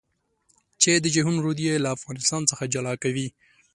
[0.81, 3.27] چې د جېحون رود يې له افغانستان څخه جلا کوي.